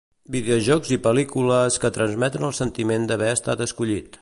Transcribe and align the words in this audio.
Videojocs 0.35 0.93
i 0.95 0.97
pel·lícules 1.03 1.77
que 1.83 1.93
transmeten 1.99 2.49
el 2.51 2.57
sentiment 2.61 3.09
d'haver 3.13 3.33
estat 3.39 3.63
escollit. 3.69 4.09